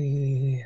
[0.00, 0.64] אה,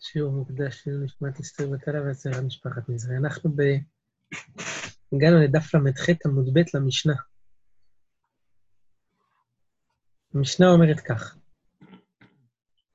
[0.00, 3.16] שיעור מוקדש של נשמת אסתר ותלה והצהרה משפחת מזרעי.
[3.16, 3.62] אנחנו ב...
[5.12, 7.14] הגענו לדף ל"ח עמוד ב' למשנה.
[10.34, 11.36] המשנה אומרת כך: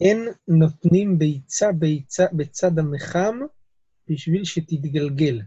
[0.02, 3.40] אין נותנים ביצה ביצה בצד המחם
[4.10, 5.42] בשביל שתתגלגל.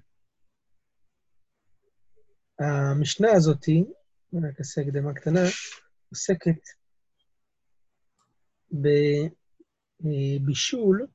[2.59, 3.85] המשנה הזאתי,
[4.35, 5.41] רק אעשה הקדמה קטנה,
[6.11, 6.61] עוסקת
[10.01, 11.07] בבישול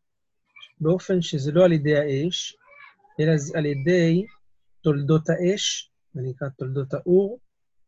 [0.79, 2.57] באופן שזה לא על ידי האש,
[3.19, 4.25] אלא על ידי
[4.81, 7.39] תולדות האש, זה נקרא תולדות האור,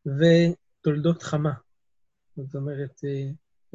[0.06, 1.54] ותולדות חמה.
[2.38, 3.02] זאת אומרת,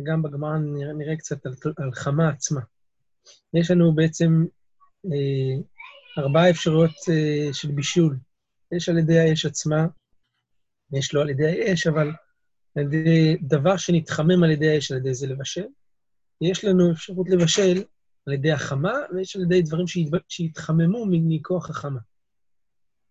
[0.02, 2.60] גם בגמרא נראה, נראה קצת על, על חמה עצמה.
[3.54, 4.44] יש לנו בעצם
[5.04, 5.62] אה,
[6.18, 8.16] ארבעה אפשרויות אה, של בישול.
[8.72, 9.86] יש על ידי האש עצמה,
[10.92, 12.10] יש לא על ידי האש, אבל
[12.74, 15.66] על ידי דבר שנתחמם על ידי האש, על ידי זה לבשל.
[16.40, 17.84] יש לנו אפשרות לבשל
[18.26, 19.86] על ידי החמה, ויש על ידי דברים
[20.28, 22.00] שהתחממו מכוח החמה.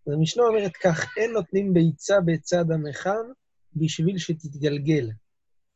[0.08, 3.31] אז המשנה אומרת כך, אין נותנים ביצה בצד המחם
[3.75, 5.09] בשביל שתתגלגל.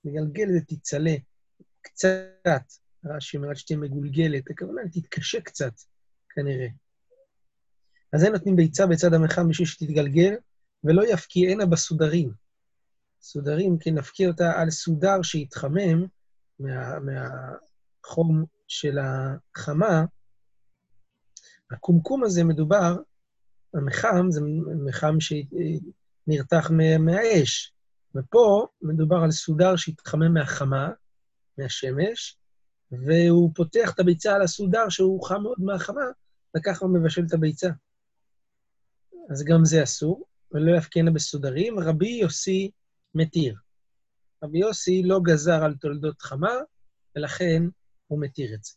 [0.06, 1.16] לגלגל זה תצלה
[1.82, 2.64] קצת,
[3.06, 5.74] רש"י אומר שתהיה מגולגלת, הכוונה תתקשה קצת,
[6.30, 6.68] כנראה.
[8.14, 10.36] אז אין נותנים ביצה בצד המחם בשביל שתתגלגל,
[10.84, 12.32] ולא יפקיענה בסודרים.
[13.22, 16.06] סודרים, כן, נפקיע אותה על סודר שיתחמם
[16.60, 20.06] מה, מהחום של החמה.
[21.72, 22.96] הקומקום הזה מדובר,
[23.74, 24.42] המחם זה
[24.86, 27.74] מחם שנרתח מהאש,
[28.16, 30.90] ופה מדובר על סודר שהתחמם מהחמה,
[31.58, 32.38] מהשמש,
[32.92, 36.06] והוא פותח את הביצה על הסודר שהוא חם מאוד מהחמה,
[36.58, 37.70] וככה הוא מבשל את הביצה.
[39.30, 41.80] אז גם זה אסור, ולא יפקנה בסודרים.
[41.80, 42.72] רבי יוסי
[43.16, 43.56] מתיר.
[44.44, 46.54] רבי יוסי לא גזר על תולדות חמה,
[47.16, 47.64] ולכן
[48.08, 48.74] הוא מתיר את זה.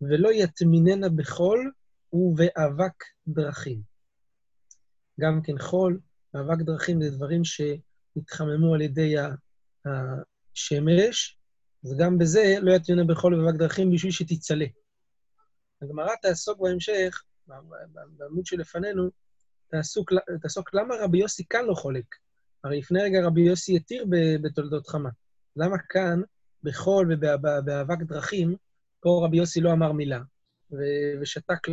[0.00, 1.72] ולא יטמיננה בחול
[2.12, 3.82] ובאבק דרכים.
[5.20, 6.00] גם כן חול,
[6.34, 9.14] ואבק דרכים זה דברים שהתחממו על ידי
[9.84, 11.38] השמש,
[11.84, 14.66] אז גם בזה לא יטמיננה בחול ובאבק דרכים בשביל שתצלה.
[15.82, 17.22] הגמרא תעסוק בהמשך,
[18.18, 19.10] בעמוד שלפנינו,
[19.68, 20.12] תעסוק,
[20.42, 22.04] תעסוק למה רבי יוסי כאן לא חולק.
[22.64, 24.04] הרי לפני רגע רבי יוסי התיר
[24.42, 25.10] בתולדות חמה.
[25.56, 26.22] למה כאן,
[26.62, 28.56] בחול ובאבק דרכים,
[29.00, 30.20] פה רבי יוסי לא אמר מילה,
[31.20, 31.68] ושתק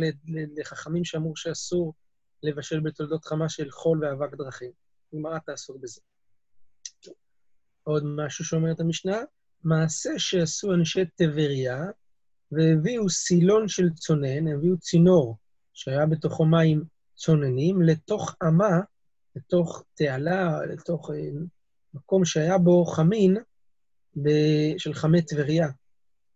[0.56, 1.94] לחכמים שאמרו שאסור
[2.42, 4.70] לבשל בתולדות חמה של חול ואבק דרכים.
[5.14, 6.00] גמרא תעסוק בזה.
[7.82, 9.18] עוד משהו שאומרת המשנה,
[9.64, 11.84] מעשה שעשו אנשי טבריה,
[12.52, 15.36] והביאו סילון של צונן, הביאו צינור
[15.74, 16.84] שהיה בתוכו מים
[17.14, 18.80] צוננים, לתוך אמה,
[19.36, 21.30] לתוך תעלה, לתוך אה,
[21.94, 23.36] מקום שהיה בו חמין
[24.78, 25.68] של חמי טבריה.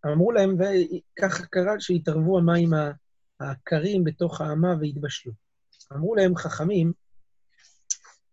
[0.06, 2.70] אמרו להם, וככה קרה שהתערבו המים
[3.40, 5.32] הקרים בתוך האמה והתבשלו.
[5.92, 6.92] אמרו להם חכמים,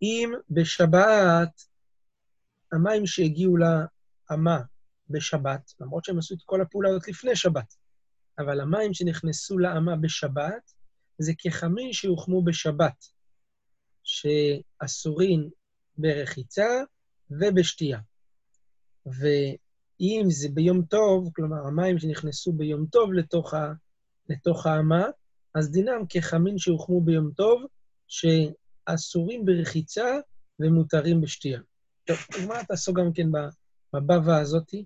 [0.02, 1.62] אם בשבת
[2.72, 4.60] המים שהגיעו לאמה
[5.10, 7.76] בשבת, למרות שהם עשו את כל הפעולה הזאת לפני שבת,
[8.40, 10.72] אבל המים שנכנסו לאמה בשבת,
[11.18, 13.06] זה כחמין שהוחמו בשבת,
[14.12, 15.50] שאסורים
[15.98, 16.68] ברחיצה
[17.32, 18.00] ובשתייה.
[19.06, 23.74] ואם זה ביום טוב, כלומר, המים שנכנסו ביום טוב לתוך, ה,
[24.30, 25.06] לתוך האמה,
[25.56, 27.64] אז דינם כחמין שהוחמו ביום טוב,
[28.08, 30.20] שאסורים ברחיצה
[30.60, 31.60] ומותרים בשתייה.
[32.06, 32.18] טוב,
[32.48, 33.28] מה תעשו גם כן
[33.94, 34.86] בבבא הזאתי,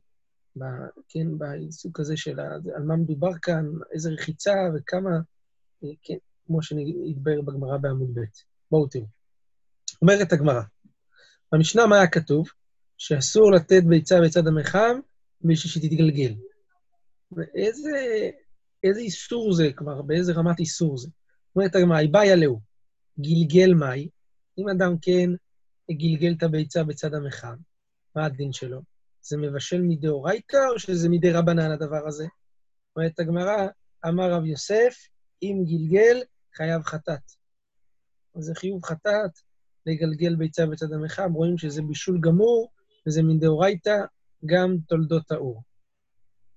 [0.58, 0.64] ב,
[1.10, 2.40] כן, בעיסוק הזה של
[2.76, 5.20] על מה מדובר כאן, איזה רחיצה וכמה,
[5.82, 8.55] כן, כמו שנתבהר בגמרא בעמוד ב'.
[8.72, 9.06] בואו תראו.
[10.02, 10.62] אומרת הגמרא,
[11.52, 12.48] במשנה מה היה כתוב?
[12.98, 15.00] שאסור לתת ביצה בצד המחם
[15.42, 16.34] בשביל שתתגלגל.
[17.32, 17.92] ואיזה
[18.84, 21.10] איזה איסור זה, כלומר, באיזה רמת איסור זה?
[21.56, 22.60] אומרת הגמרא, איבאי לאו,
[23.20, 24.10] גלגל מאי,
[24.58, 25.30] אם אדם כן
[25.92, 27.56] גלגל את הביצה בצד המחם,
[28.16, 28.82] מה הדין שלו?
[29.22, 32.26] זה מבשל מדאורייתא או שזה מדי רבנן הדבר הזה?
[32.96, 33.68] אומרת הגמרא,
[34.08, 34.96] אמר רב יוסף,
[35.42, 36.24] אם גלגל,
[36.56, 37.32] חייב חטאת.
[38.36, 39.32] אז זה חיוב חטאת
[39.86, 42.72] לגלגל ביצה בצד המחם, רואים שזה בישול גמור,
[43.08, 43.96] וזה מדאורייתא
[44.46, 45.64] גם תולדות האור.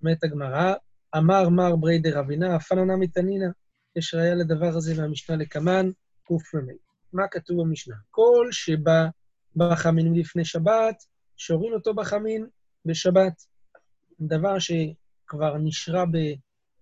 [0.02, 0.74] אומרת הגמרא,
[1.16, 3.46] אמר מר ברי דרבינה, אפננה מתנינא.
[3.96, 5.86] יש ראיה לדבר הזה מהמשנה לקמן,
[6.24, 6.72] קמ"ה.
[7.12, 7.96] מה כתוב במשנה?
[8.10, 9.06] כל שבא
[9.56, 11.02] בחמין לפני שבת,
[11.36, 12.46] שורים אותו בחמין
[12.84, 13.32] בשבת.
[14.20, 16.04] דבר שכבר נשרה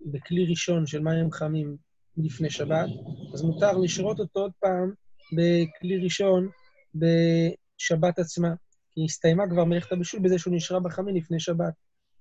[0.00, 1.76] בכלי ראשון של מים חמים
[2.16, 2.88] לפני שבת,
[3.34, 4.92] אז מותר לשרות אותו עוד פעם
[5.32, 6.48] בכלי ראשון
[6.94, 8.54] בשבת עצמה.
[8.92, 11.74] כי הסתיימה כבר מלאכת הבישול בזה שהוא נשרה בחמין לפני שבת.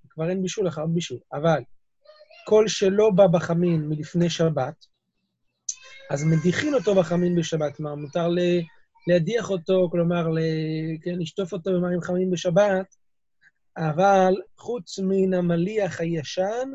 [0.08, 1.18] כבר אין בישול אחר בישול.
[1.32, 1.62] אבל
[2.46, 4.86] כל שלא בא בחמין מלפני שבת,
[6.10, 7.76] אז מדיחין אותו בחמין בשבת.
[7.76, 8.38] כלומר, מותר ל...
[9.06, 10.38] להדיח אותו, כלומר, ל...
[11.02, 12.96] כן, לשטוף אותו במים חמים בשבת,
[13.76, 16.68] אבל חוץ מן המליח הישן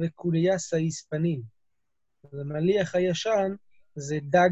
[0.00, 1.59] וקוליאס האיספנים.
[2.24, 3.54] אז המליח הישן
[3.94, 4.50] זה דג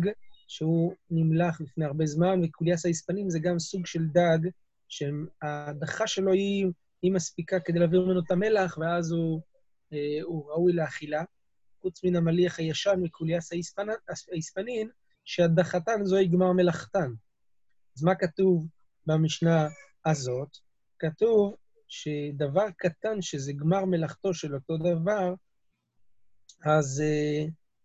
[0.48, 4.38] שהוא נמלח לפני הרבה זמן, וקוליאס האיספנים זה גם סוג של דג
[4.88, 6.66] שההדחה שלו היא,
[7.02, 9.40] היא מספיקה כדי להעביר ממנו את המלח, ואז הוא,
[9.92, 11.24] אה, הוא ראוי לאכילה.
[11.80, 13.52] חוץ מן המליח הישן וקוליאס
[14.32, 14.88] האיספנין,
[15.24, 17.12] שהדחתן זוהי גמר מלאכתן.
[17.96, 18.66] אז מה כתוב
[19.06, 19.68] במשנה
[20.06, 20.48] הזאת?
[20.98, 21.54] כתוב
[21.88, 25.34] שדבר קטן שזה גמר מלאכתו של אותו דבר,
[26.64, 27.44] אז אה,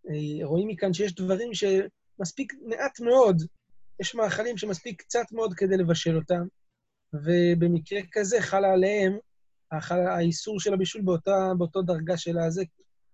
[0.10, 3.42] אה, רואים מכאן שיש דברים שמספיק מעט מאוד,
[4.00, 6.48] יש מאכלים שמספיק קצת מאוד כדי לבשל אותם,
[7.14, 9.18] ובמקרה כזה חל עליהם
[9.92, 12.64] האיסור של הבישול באותה, באותו דרגה של הזה,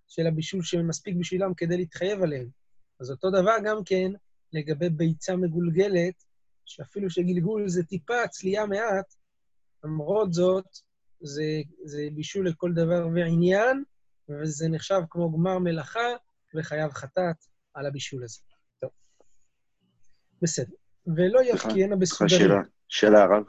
[0.07, 2.47] של הבישול שמספיק בשבילם כדי להתחייב עליהם.
[2.99, 4.11] אז אותו דבר גם כן
[4.53, 6.23] לגבי ביצה מגולגלת,
[6.65, 9.15] שאפילו שגלגול זה טיפה, צליעה מעט,
[9.83, 10.65] למרות זאת,
[11.21, 11.43] זה,
[11.83, 13.83] זה בישול לכל דבר ועניין,
[14.29, 16.07] וזה נחשב כמו גמר מלאכה
[16.55, 17.35] וחייב חטאת
[17.73, 18.39] על הבישול הזה.
[18.81, 18.89] טוב.
[20.41, 20.75] בסדר.
[21.07, 22.39] ולא יפקיענה בסודרים.
[22.39, 23.43] שאלה, שאלה הרב.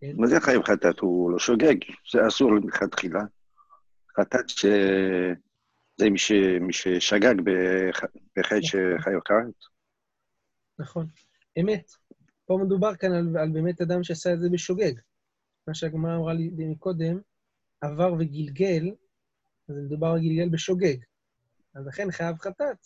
[0.00, 0.12] כן.
[0.16, 0.98] מה זה חייב חטאת?
[0.98, 1.76] הוא לא שוגג,
[2.12, 3.20] זה אסור מלכתחילה.
[4.20, 4.66] חטאת ש...
[5.96, 6.32] זה מי, ש...
[6.60, 7.34] מי ששגג
[8.36, 9.64] בחטא שחייב חטאת.
[10.78, 11.06] נכון.
[11.60, 11.90] אמת.
[12.46, 14.92] פה מדובר כאן על, על באמת אדם שעשה את זה בשוגג.
[15.68, 17.18] מה שהגמרא אמרה לי מקודם,
[17.80, 18.90] עבר וגלגל,
[19.68, 20.96] אז מדובר על גלגל בשוגג.
[21.74, 22.76] אז לכן חייב חטאת,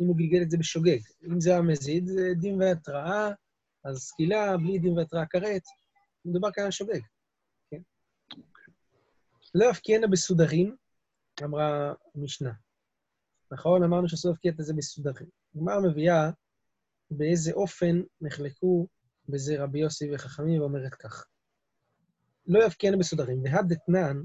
[0.00, 0.98] אם הוא גלגל את זה בשוגג.
[1.26, 3.30] אם זה המזיד, זה דין והתראה,
[3.84, 5.62] אז סקילה בלי דין והתראה כרת,
[6.24, 7.00] מדובר כאן על שוגג.
[7.70, 7.80] כן?
[9.54, 10.76] לא יפקיענה בסודרים,
[11.44, 12.52] אמרה המשנה.
[13.52, 13.82] נכון?
[13.82, 15.28] אמרנו להפקיע את זה בסודרים.
[15.54, 16.30] הגמרא מביאה
[17.10, 18.86] באיזה אופן נחלקו
[19.28, 21.24] בזה רבי יוסי וחכמים, ואומרת כך:
[22.46, 23.42] לא יפקיענה בסודרים.
[23.44, 24.22] והדתנן,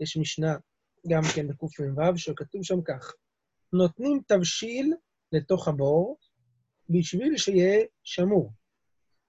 [0.00, 0.56] יש משנה
[1.08, 3.12] גם כן בקמ"ו, שכתוב שם כך:
[3.72, 4.94] נותנים תבשיל
[5.32, 6.16] לתוך הבור
[6.90, 8.52] בשביל שיהיה שמור.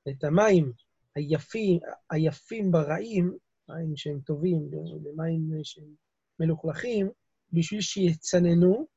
[0.09, 0.71] את המים
[1.15, 1.79] היפים,
[2.09, 3.37] היפים ברעים,
[3.69, 4.69] מים שהם טובים
[5.05, 5.93] ומים שהם
[6.39, 7.09] מלוכלכים,
[7.53, 8.87] בשביל שיצננו,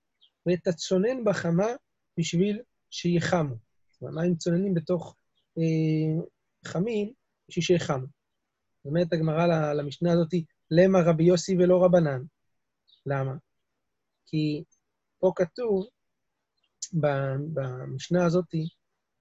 [0.46, 1.66] ואת הצונן בחמה
[2.18, 2.60] בשביל
[2.90, 3.54] שיחמו.
[4.02, 5.16] המים צוננים בתוך
[5.58, 6.22] אה,
[6.64, 7.12] חמים
[7.48, 8.06] בשביל שיחמו.
[8.84, 10.34] אומרת הגמרא למשנה הזאת,
[10.70, 12.22] למה רבי יוסי ולא רבנן?
[13.06, 13.34] למה?
[14.26, 14.64] כי
[15.18, 15.86] פה כתוב,
[17.54, 18.54] במשנה הזאת,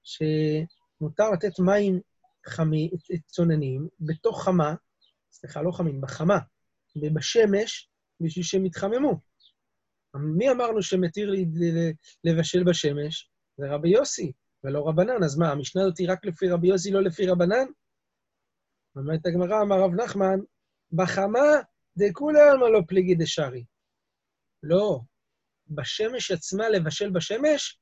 [0.04, 2.00] שמותר לתת מים
[2.46, 2.90] חמי,
[3.26, 4.76] צוננים בתוך חמה,
[5.31, 6.40] סליחה, לא חמים, בחמה,
[6.96, 7.90] ובשמש,
[8.22, 9.20] בשביל שהם יתחממו.
[10.16, 11.46] מי אמרנו שמתיר לי
[12.24, 13.30] לבשל בשמש?
[13.58, 14.31] זה רבי יוסי,
[14.64, 15.24] ולא רבנן.
[15.24, 17.66] אז מה, המשנה הזאת היא רק לפי רבי יוסי, לא לפי רבנן?
[18.96, 20.40] אומרת הגמרא, אמר רב נחמן,
[20.92, 21.40] בחמה
[22.51, 23.63] עלמא לא פליגי דשארי.
[24.63, 25.00] לא,
[25.68, 27.80] בשמש עצמה לבשל בשמש,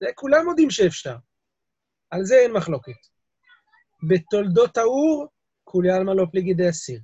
[0.00, 1.16] זה כולם יודעים שאפשר.
[2.10, 2.92] על זה אין מחלוקת.
[4.08, 5.26] בתולדות האור,
[5.64, 7.00] כולי עלמא לא פליגי דאסיר.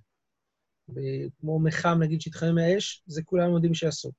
[1.40, 4.12] כמו מחם, נגיד, שהתחמם מהאש, זה כולם יודעים שאסור.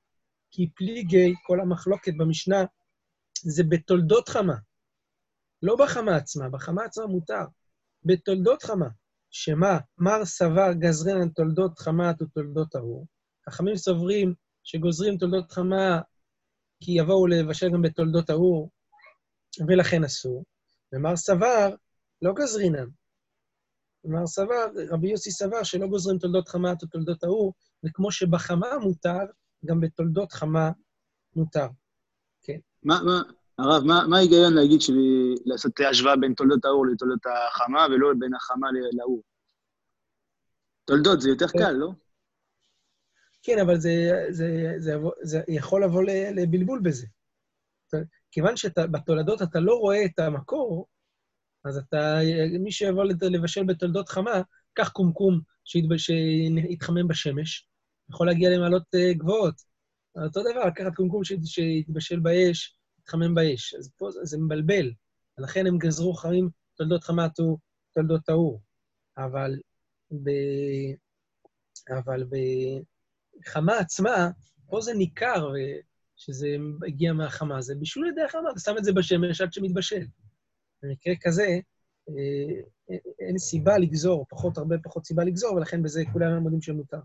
[0.50, 2.64] כי פליגי, כל המחלוקת במשנה,
[3.42, 4.56] זה בתולדות חמה.
[5.62, 7.44] לא בחמה עצמה, בחמה עצמה מותר.
[8.04, 8.88] בתולדות חמה.
[9.38, 13.06] שמה, מר סבר גזרן תולדות חמת ותולדות האור.
[13.48, 16.00] חכמים סוברים שגוזרים תולדות חמה
[16.80, 18.70] כי יבואו לבשל גם בתולדות האור,
[19.68, 20.44] ולכן אסור.
[20.92, 21.74] ומר סבר,
[22.22, 22.88] לא גזרינן.
[24.04, 29.26] מר סבר, רבי יוסי סבר שלא גוזרים תולדות חמת ותולדות האור, וכמו שבחמה מותר,
[29.64, 30.70] גם בתולדות חמה
[31.36, 31.68] מותר.
[32.42, 32.58] כן.
[32.82, 33.22] מה, מה,
[33.58, 34.90] הרב, מה ההיגיון להגיד ש...
[35.44, 39.22] לעשות השוואה בין תולדות האור לתולדות החמה, ולא בין החמה לאור?
[40.84, 41.58] תולדות זה יותר כן.
[41.58, 41.90] קל, לא?
[43.42, 43.90] כן, אבל זה,
[44.30, 46.02] זה, זה, זה, זה יכול לבוא
[46.34, 47.06] לבלבול בזה.
[48.30, 50.86] כיוון שבתולדות אתה לא רואה את המקור,
[51.64, 52.18] אז אתה,
[52.60, 54.42] מי שיבוא לבשל בתולדות חמה,
[54.74, 57.68] קח קומקום שיתחמם בשמש,
[58.10, 59.54] יכול להגיע למעלות אה, גבוהות.
[60.24, 63.74] אותו דבר, לקחת קומקום שיתבשל באש, יתחמם באש.
[63.74, 64.92] אז פה זה מבלבל.
[65.38, 68.60] ולכן הם גזרו חמים תולדות חמת ותולדות טהור.
[69.18, 69.60] אבל
[70.10, 70.30] ב...
[71.98, 72.24] אבל
[73.40, 74.30] בחמה עצמה,
[74.66, 75.48] פה זה ניכר
[76.16, 77.62] שזה הגיע מהחמה.
[77.62, 80.06] זה בישול לידי החמה, אתה שם את זה בשמש עד שמתבשל.
[80.82, 81.46] במקרה כזה,
[82.08, 87.00] אה, אין סיבה לגזור, פחות, הרבה פחות סיבה לגזור, ולכן בזה כולנו מודים שמותר.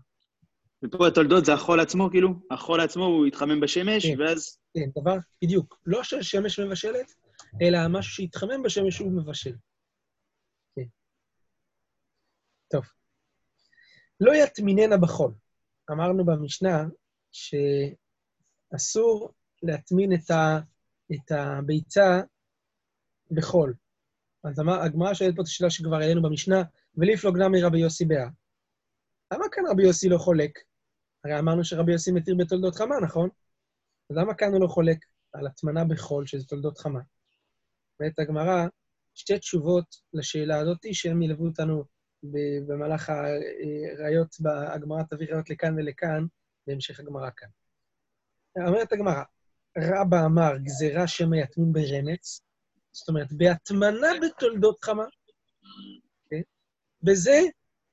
[0.84, 2.28] ופה התולדות זה החול עצמו, כאילו?
[2.50, 4.20] החול עצמו, הוא התחמם בשמש, כן.
[4.20, 4.58] ואז...
[4.74, 5.80] כן, דבר, בדיוק.
[5.86, 7.12] לא שהשמש מבשלת,
[7.62, 9.54] אלא משהו שהתחמם בשמש הוא מבשל.
[10.76, 10.84] כן.
[12.70, 12.84] טוב.
[14.20, 15.34] לא יטמיננה בחול.
[15.90, 16.84] אמרנו במשנה
[18.72, 20.58] שאסור להטמין את, ה,
[21.12, 22.20] את הביצה
[23.30, 23.74] בחול.
[24.44, 26.62] אז אמר- הגמרא שואלת פה את השאלה שכבר העלינו במשנה,
[26.96, 28.28] וליפלוג נמי רבי יוסי באה.
[29.32, 30.58] למה כאן רבי יוסי לא חולק?
[31.24, 33.28] הרי אמרנו שרבי יוסי מתיר בתולדות חמה, נכון?
[34.10, 34.98] אז למה כאן הוא לא חולק
[35.32, 37.00] על הטמנה בחול, שזה תולדות חמה?
[38.00, 38.66] ואת הגמרא,
[39.14, 41.84] שתי תשובות לשאלה הזאת, שהם ילוו אותנו
[42.66, 44.36] במהלך הראיות,
[44.74, 46.26] הגמרא תביא ראיות לכאן ולכאן,
[46.66, 47.48] בהמשך הגמרא כאן.
[48.66, 49.22] אומרת הגמרא,
[49.78, 52.40] רבא אמר, גזירה שמא יטמין ברמץ,
[52.92, 55.04] זאת אומרת, בהטמנה בתולדות חמה.
[56.30, 56.40] כן?
[57.02, 57.40] בזה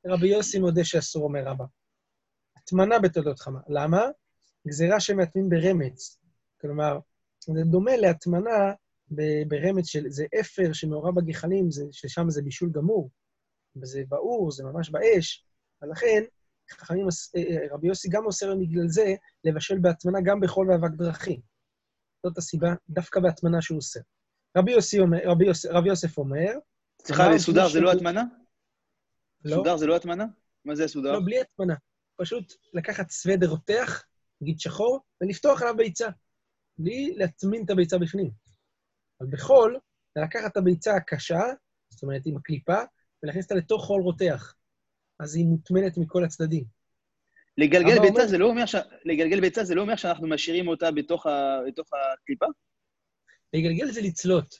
[0.05, 1.65] רבי יוסי מודה שאסור, אומר רבא.
[2.69, 3.59] הטמנה בתולדות חמה.
[3.67, 4.05] למה?
[4.67, 6.19] גזירה שמטמין ברמץ.
[6.61, 6.99] כלומר,
[7.39, 8.73] זה דומה להטמנה
[9.47, 10.03] ברמץ של...
[10.09, 13.09] זה אפר שמעורב בגחלים, זה- ששם זה בישול גמור.
[13.75, 15.45] וזה באור, זה ממש באש,
[15.81, 16.23] ולכן
[16.71, 21.39] חכמים, אה, אה, רבי יוסי גם אוסר בגלל זה לבשל בהטמנה גם בחול ואבק דרכים.
[22.23, 23.99] זאת הסיבה, דווקא בהטמנה שהוא אוסר.
[24.57, 26.51] רבי יוסי אומר, רבי, יוס, רבי יוסף אומר,
[27.01, 28.23] סליחה, סודר זה לא הטמנה?
[29.45, 30.25] לא, סודר זה לא הטמנה?
[30.65, 31.11] מה זה סודר?
[31.11, 31.75] לא, בלי הטמנה.
[32.19, 34.03] פשוט לקחת סוודר רותח,
[34.41, 36.07] נגיד שחור, ולפתוח עליו ביצה.
[36.77, 38.31] בלי להטמין את הביצה בפנים.
[39.21, 39.79] אבל בחול,
[40.15, 41.39] זה לקחת את הביצה הקשה,
[41.89, 42.77] זאת אומרת עם הקליפה,
[43.23, 44.55] ולהכניס אותה לתוך חול רותח.
[45.19, 46.63] אז היא מוטמנת מכל הצדדים.
[47.57, 48.75] לגלגל ביצה אומר- זה לא אומר ש...
[49.05, 52.45] לגלגל ביצה זה לא אומר שאנחנו משאירים אותה בתוך ה- בתוך הקליפה?
[53.53, 54.55] לגלגל זה לצלות.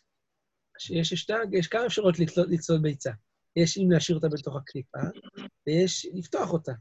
[0.78, 3.12] יש, יש, יש כמה אפשרויות לצלות, לצלות ביצה.
[3.56, 5.00] יש אם להשאיר אותה בתוך הקליפה,
[5.68, 6.72] ויש לפתוח אותה.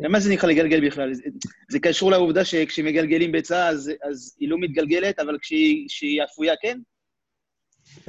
[0.00, 1.14] למה זה נקרא לגלגל בכלל?
[1.14, 1.22] זה-
[1.70, 6.78] זה קשור לעובדה שכשמגלגלים ביצה אז, אז היא לא מתגלגלת, אבל כשהיא, אפויה כן?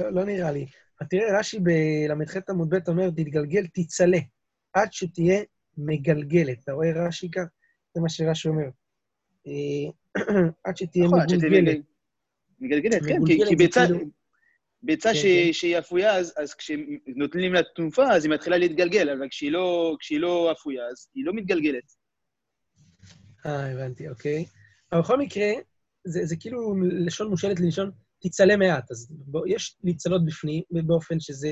[0.00, 0.66] לא, לא נראה לי.
[1.10, 4.18] תראה, רש"י בל"ח עמוד ב' אומר, תתגלגל, תצלה,
[4.72, 5.42] עד שתהיה
[5.78, 6.58] מגלגלת.
[6.64, 7.42] אתה רואה רש"י כך?
[7.94, 8.64] זה מה שרש"י אומר.
[9.46, 9.90] אה,
[10.64, 11.62] עד שתהיה נכון, מגולגלת.
[11.62, 11.82] מגל-
[12.60, 14.10] מגלגלת, כן, כי, ביצה, כאילו-
[14.84, 15.52] ביצה כן, שהיא, כן.
[15.52, 20.20] שהיא אפויה, אז, אז כשנותנים לה תנופה, אז היא מתחילה להתגלגל, אבל כשהיא לא, כשהיא
[20.20, 21.92] לא אפויה, אז היא לא מתגלגלת.
[23.46, 24.44] אה, הבנתי, אוקיי.
[24.92, 25.46] אבל בכל מקרה,
[26.04, 27.90] זה, זה כאילו לשון מושאלת ללשון
[28.22, 28.90] תצלה מעט.
[28.90, 31.48] אז בוא, יש לצלות בפנים, באופן שזה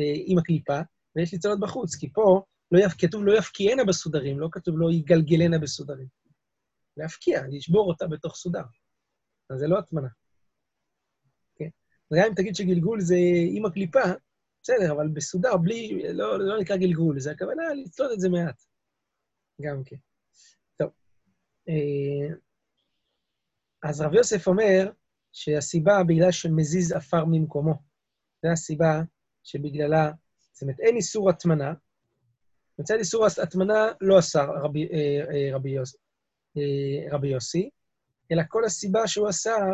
[0.00, 0.80] אה, עם הקליפה,
[1.16, 5.58] ויש לצלות בחוץ, כי פה לא יפ, כתוב לא יפקיענה בסודרים, לא כתוב לא יגלגלנה
[5.58, 6.06] בסודרים.
[6.96, 8.64] להפקיע, לשבור אותה בתוך סודר.
[9.50, 10.08] אז זה לא הטמנה.
[12.12, 13.16] וגם אם תגיד שגלגול זה
[13.50, 14.00] עם הקליפה,
[14.62, 18.62] בסדר, אבל בסודר, בלי, לא, לא נקרא גלגול, זה הכוונה לצלות את זה מעט.
[19.60, 19.96] גם כן.
[20.76, 20.90] טוב.
[21.68, 22.34] אה,
[23.82, 24.90] אז רב יוסף אומר
[25.32, 27.74] שהסיבה בגלל שמזיז עפר ממקומו.
[28.42, 29.00] זו הסיבה
[29.42, 30.10] שבגללה,
[30.52, 31.72] זאת אומרת, אין איסור הטמנה.
[32.78, 35.96] מצד איסור הטמנה לא אסר רבי, אה, אה, רבי, יוס,
[37.10, 37.70] רבי יוסי,
[38.32, 39.70] אלא כל הסיבה שהוא אסר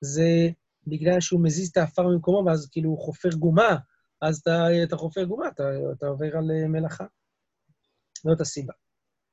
[0.00, 0.48] זה
[0.86, 3.76] בגלל שהוא מזיז את העפר ממקומו, ואז כאילו הוא חופר גומה,
[4.22, 7.04] אז אתה, אתה חופר גומה, אתה, אתה עובר על אה, מלאכה.
[8.24, 8.72] זאת הסיבה.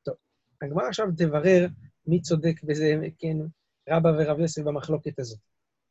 [0.04, 0.16] טוב,
[0.62, 1.68] הגמרא עכשיו תברר
[2.08, 3.38] מי צודק בזה, כן,
[3.90, 5.40] רבא ורב יוסף במחלוקת הזאת.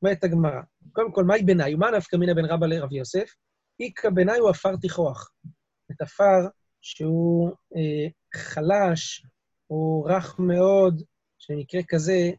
[0.03, 0.61] אומרת הגמרא,
[0.93, 1.75] קודם כל, מהי בינאי?
[1.75, 3.35] ומה נפקא מינה בין רבא לרב יוסף?
[3.81, 5.33] איכא בינאי הוא עפר תיכוח.
[5.93, 6.49] את עפר
[6.81, 8.09] שהוא אה,
[8.41, 9.27] חלש,
[9.67, 11.03] הוא רך מאוד,
[11.39, 12.31] שבמקרה כזה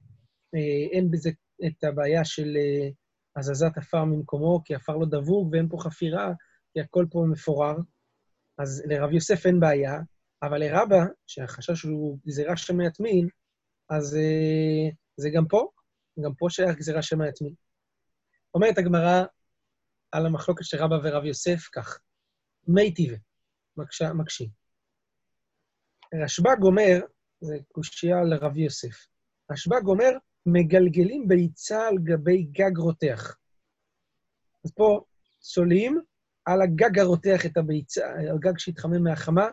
[0.55, 1.29] אה, אין בזה
[1.67, 2.89] את הבעיה של אה,
[3.37, 6.33] הזזת עפר ממקומו, כי עפר לא דבוק ואין פה חפירה,
[6.73, 7.75] כי הכל פה מפורר.
[8.57, 9.99] אז לרב יוסף אין בעיה,
[10.43, 13.27] אבל לרבא, שהחשש הוא גזירה שמא יטמין,
[13.89, 15.67] אז אה, זה גם פה,
[16.25, 17.53] גם פה שייך גזירה שמא יטמין.
[18.53, 19.23] אומרת הגמרא
[20.11, 21.99] על המחלוקת של רבא ורב יוסף כך,
[22.67, 23.17] מי טיבה,
[24.13, 24.49] מקשים.
[26.23, 26.99] רשב"ג אומר,
[27.41, 29.07] זה קושייה לרב יוסף,
[29.51, 30.11] רשב"ג אומר,
[30.47, 33.37] מגלגלים ביצה על גבי גג רותח.
[34.65, 35.01] אז פה
[35.39, 35.99] צולעים
[36.45, 39.47] על הגג הרותח את הביצה, על גג שהתחמם מהחמה,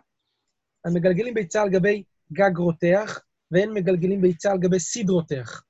[0.84, 3.20] אז מגלגלים ביצה על גבי גג רותח,
[3.50, 5.62] ואין מגלגלים ביצה על גבי סיד רותח.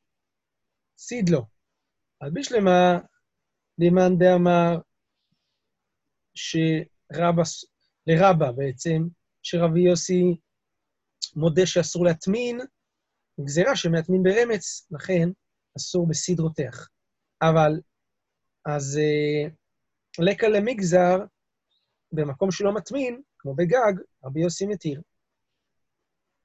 [0.99, 1.43] סיד לא.
[2.21, 2.99] אז בשלמה,
[3.78, 4.78] למאן דאמר
[6.35, 7.43] שרבא,
[8.07, 9.09] לרבא בעצם,
[9.43, 10.37] שרבי יוסי
[11.37, 12.61] מודה שאסור להטמין,
[13.41, 15.29] גזירה שמטמין ברמץ, לכן
[15.76, 16.88] אסור בסיד רותח.
[17.43, 17.81] אבל,
[18.67, 19.49] אז אה,
[20.25, 21.19] לקה למגזר,
[22.12, 23.93] במקום שלא מטמין, כמו בגג,
[24.25, 25.03] רבי יוסי מתיר.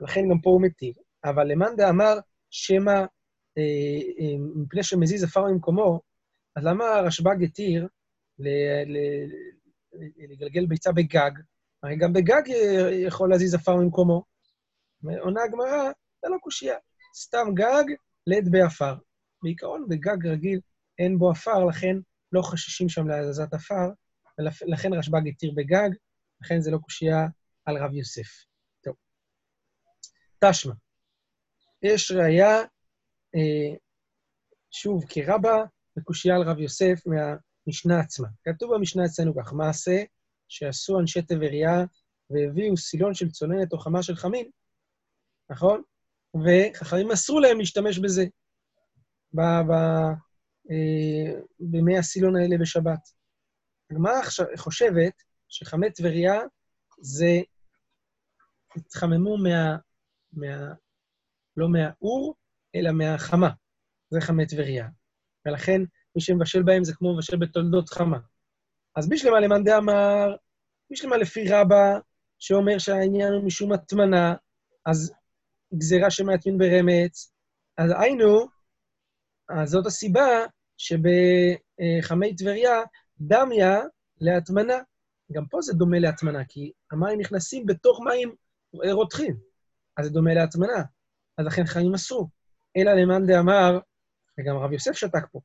[0.02, 0.94] לכן גם פה הוא מתיר.
[1.26, 2.20] אבל למאן דאמר
[2.50, 2.92] שמא
[3.58, 6.02] אה, אה, מפני שמזיז עפר ממקומו,
[6.56, 7.88] אז למה רשב"ג התיר
[10.30, 11.32] לגלגל ביצה בגג?
[11.84, 12.42] הרי גם בגג
[13.08, 14.24] יכול להזיז עפר ממקומו.
[15.20, 16.76] עונה הגמרא, זה לא קושייה.
[17.16, 17.84] סתם גג,
[18.28, 18.96] לד בעפר.
[19.44, 20.60] בעיקרון, בגג רגיל
[21.00, 21.96] אין בו עפר, לכן
[22.32, 23.90] לא חששים שם להזזת עפר,
[24.40, 25.90] ולכן רשב"ג התיר בגג,
[26.42, 27.28] לכן זה לא קושייה
[27.66, 28.50] על רב יוסף.
[30.40, 30.74] תשמע,
[31.82, 32.58] יש ראייה,
[33.36, 33.76] אה,
[34.72, 35.64] שוב, כרבה,
[35.98, 38.28] וקושייה על רב יוסף מהמשנה עצמה.
[38.44, 40.04] כתוב במשנה אצלנו כך, מעשה
[40.48, 41.86] שעשו אנשי תבריה
[42.30, 44.50] והביאו סילון של צוננת או חמה של חמין,
[45.50, 45.82] נכון?
[46.36, 48.26] וחכמים אסרו להם להשתמש בזה
[49.34, 49.72] ב, ב,
[50.72, 53.10] אה, בימי הסילון האלה בשבת.
[53.92, 54.14] הגמרא
[54.58, 55.14] חושבת
[55.50, 56.40] שחמי טבריה
[57.02, 57.40] זה,
[58.76, 59.78] התחממו מה,
[60.34, 60.74] מה...
[61.58, 62.36] לא מהאור,
[62.76, 63.50] אלא מהחמה.
[64.10, 64.88] זה חמי טבריה.
[65.46, 65.82] ולכן
[66.16, 68.20] מי שמבשל בהם זה כמו מבשל בתולדות חמה.
[68.96, 70.36] אז בשלמה למאן דאמר,
[70.92, 72.00] בשלמה לפי רבא,
[72.40, 74.34] שאומר שהעניין הוא משום הטמנה,
[74.86, 75.14] אז
[75.74, 77.32] גזירה שמעטמין ברמץ,
[77.78, 78.48] אז היינו,
[79.50, 80.28] אז זאת הסיבה
[80.78, 82.82] שבחמי טבריה
[83.20, 83.80] דמיה
[84.22, 84.78] להטמנה.
[85.32, 88.36] גם פה זה דומה להטמנה, כי המים נכנסים בתוך מים
[88.74, 89.38] רותחים,
[89.98, 90.84] אז זה דומה להטמנה.
[91.38, 92.28] אז לכן חיים אסרו.
[92.78, 93.80] אלא למאן דאמר,
[94.40, 95.40] וגם רבי יוסף שתק פה,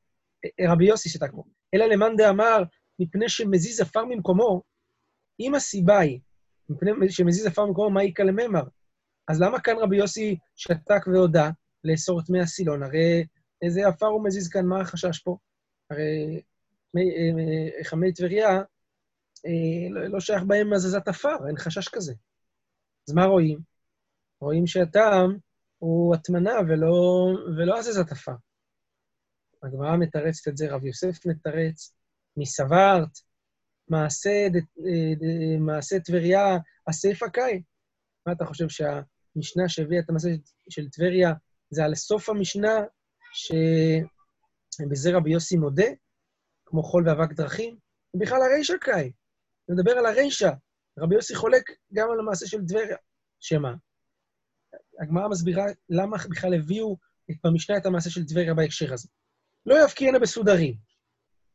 [0.45, 2.63] אה, רבי יוסי שתק פה, אלא למאן דאמר,
[2.99, 4.61] מפני שמזיז עפר ממקומו,
[5.39, 6.19] אם הסיבה היא,
[6.69, 8.63] מפני שמזיז עפר ממקומו, מה יקא לממר?
[9.27, 11.49] אז למה כאן רבי יוסי שתק והודה
[11.83, 12.83] לאסור את מי הסילון?
[12.83, 13.25] הרי
[13.61, 15.37] איזה עפר הוא מזיז כאן, מה החשש פה?
[15.89, 16.41] הרי
[16.97, 18.49] אה, חמי טבריה,
[19.45, 22.13] אה, לא, לא שייך בהם הזזת עפר, אין חשש כזה.
[23.07, 23.59] אז מה רואים?
[24.41, 25.37] רואים שהטעם
[25.77, 28.35] הוא הטמנה ולא, ולא הזזת עפר.
[29.63, 31.95] הגמרא מתרצת את זה, רב יוסף מתרץ,
[32.37, 33.09] מסברת,
[33.87, 34.47] מעשה,
[35.59, 37.61] מעשה טבריה, הסעיף הקאי.
[38.25, 38.69] מה אתה חושב,
[39.35, 40.29] שהמשנה שהביאה את המעשה
[40.69, 41.33] של טבריה
[41.69, 42.75] זה על סוף המשנה,
[43.33, 45.87] שבזה רבי יוסי מודה,
[46.65, 47.77] כמו חול ואבק דרכים?
[48.13, 49.11] ובכלל הרישא קאי.
[49.65, 50.51] הוא מדבר על הרישא.
[50.99, 52.97] רבי יוסי חולק גם על המעשה של טבריה.
[53.39, 53.73] שמה?
[55.01, 56.97] הגמרא מסבירה למה בכלל הביאו
[57.43, 59.09] במשנה את המעשה של טבריה בהקשר הזה.
[59.65, 60.75] לא יפקיענה בסודרים,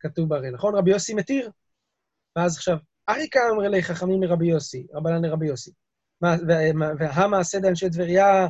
[0.00, 0.74] כתוב בהרי, נכון?
[0.74, 1.50] רבי יוסי מתיר?
[2.36, 2.76] ואז עכשיו,
[3.08, 5.70] אריקה אמר לי חכמים מרבי יוסי, רבנן לרבי יוסי.
[6.98, 8.48] והמעשה דאנשי טבריה,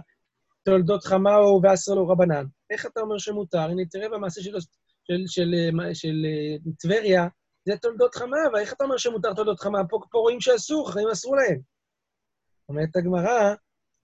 [0.63, 2.45] תולדות חמאו ואסר לו רבנן.
[2.71, 3.59] איך אתה אומר שמותר?
[3.59, 4.57] הנה, תראה במעשה של,
[5.05, 5.55] של, של,
[5.93, 7.29] של אה, טבריה,
[7.65, 9.79] זה תולדות חמה, ואיך אתה אומר שמותר תולדות חמה?
[9.89, 11.61] פה, פה רואים שאסור, חכמים אסרו להם.
[12.69, 13.55] אומרת הגמרא,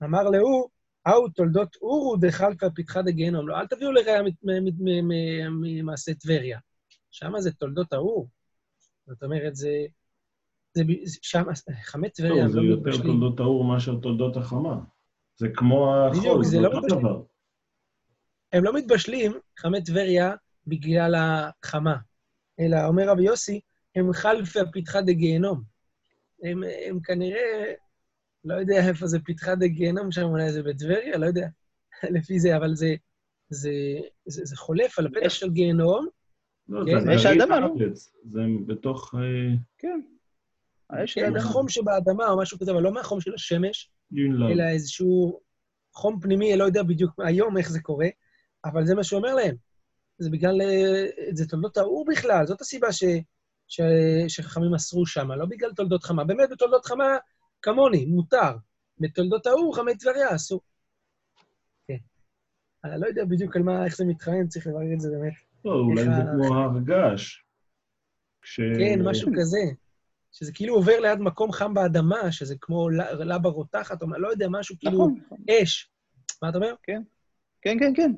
[0.05, 0.69] אמר להוא,
[1.09, 3.49] אהו תולדות אורו דחלקה פתחה דגיהנום.
[3.49, 4.23] לא, אל תביאו לראיה
[5.61, 6.59] ממעשה טבריה.
[7.11, 8.29] שם זה תולדות האור.
[9.07, 9.71] זאת אומרת, זה...
[10.77, 10.83] זה
[11.23, 11.43] שם,
[11.85, 12.53] חמי טבריה הם לא.
[12.53, 14.79] זה יותר תולדות האור מאשר תולדות החמה.
[15.37, 17.23] זה כמו החול, זה לא אותו דבר.
[18.53, 20.35] הם לא מתבשלים, חמי טבריה,
[20.67, 21.97] בגלל החמה.
[22.61, 23.61] אלא, אומר רבי יוסי,
[23.97, 25.63] הם חלפי הפתחה דגיהנום.
[26.43, 27.73] הם, הם כנראה
[28.45, 31.49] לא יודע איפה זה פתחה דה גיהנום שם, אולי זה בטבריה, לא יודע,
[32.17, 32.95] לפי זה, אבל זה,
[33.49, 33.73] זה,
[34.27, 36.07] זה, זה חולף על הפתח של גיהנום.
[36.69, 37.75] לא, כן, זה האש האדמה, לא?
[38.25, 39.15] זה בתוך...
[39.15, 40.01] אה, כן.
[40.91, 41.41] האש האדמה.
[41.41, 43.91] כן, חום שבאדמה או משהו כזה, אבל לא מהחום של השמש,
[44.53, 45.41] אלא איזשהו
[45.95, 48.07] חום פנימי, לא יודע בדיוק היום איך זה קורה,
[48.65, 49.57] אבל זה מה שהוא אומר להם.
[50.19, 53.05] זה בגלל, אה, זה תולדות האור בכלל, זאת הסיבה ש,
[53.69, 53.81] ש,
[54.29, 56.25] שחכמים אסרו שם, לא בגלל תולדות חמה.
[56.25, 57.17] באמת, בתולדות חמה
[57.63, 58.57] כמוני, מותר.
[58.99, 60.61] בתולדות ההוא, חמי טבריה אסור.
[61.89, 61.97] כן.
[62.85, 65.33] אני לא יודע בדיוק על מה, איך זה מתחרן, צריך לברר את זה באמת.
[65.65, 67.43] לא, אולי זה כמו הר געש.
[68.79, 69.59] כן, משהו כזה.
[70.39, 74.77] שזה כאילו עובר ליד מקום חם באדמה, שזה כמו לבה רותחת, או לא יודע, משהו
[74.79, 75.39] כאילו נכון, נכון.
[75.51, 75.91] אש.
[76.43, 76.75] מה אתה אומר?
[76.83, 77.03] כן.
[77.63, 78.13] כן, כן, כן.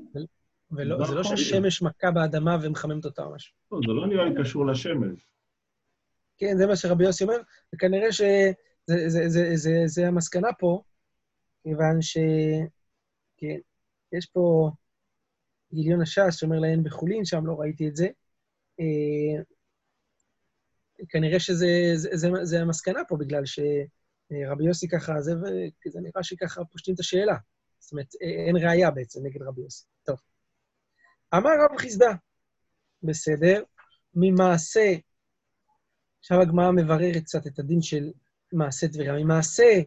[0.73, 1.37] וזה לא נכון.
[1.37, 3.55] שהשמש מכה באדמה ומחממת אותה או משהו.
[3.73, 5.27] לא, זה לא נראה לי קשור לשמש.
[6.39, 7.39] כן, זה מה שרבי יוסי אומר,
[7.75, 8.21] וכנראה ש...
[8.87, 10.83] זה, זה, זה, זה, זה המסקנה פה,
[11.63, 12.19] כיוון ש...
[13.37, 13.59] כן,
[14.13, 14.71] יש פה
[15.75, 18.09] גיליון הש"ס שאומר להן בחולין, שם לא ראיתי את זה.
[21.01, 25.33] אה, כנראה שזה זה, זה, זה המסקנה פה, בגלל שרבי יוסי ככה, זה,
[25.89, 27.37] זה נראה שככה פושטים את השאלה.
[27.79, 29.85] זאת אומרת, אין ראייה בעצם נגד רבי יוסי.
[30.03, 30.17] טוב.
[31.35, 32.13] אמר רב חיסדא,
[33.03, 33.63] בסדר,
[34.15, 34.95] ממעשה,
[36.21, 38.13] עכשיו הגמרא מבררת קצת את הדין של
[38.53, 39.13] מעשה טבריה.
[39.13, 39.81] ממעשה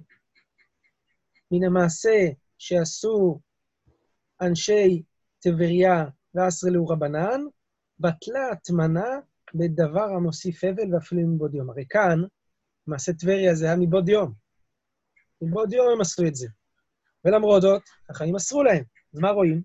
[1.52, 3.39] מן המעשה שעשו
[4.41, 5.04] אנשי
[5.39, 7.41] טבריה ואסרלו רבנן,
[8.00, 9.19] בטלה הטמנה
[9.55, 11.69] בדבר המוסיף אבל ואפילו מבעוד יום.
[11.69, 12.21] הרי כאן,
[12.87, 14.33] מעשה טבריה זה היה מבעוד יום.
[15.41, 16.47] מבעוד יום הם עשו את זה.
[17.25, 18.83] ולמרות זאת, החיים אסרו להם.
[19.13, 19.61] אז מה רואים?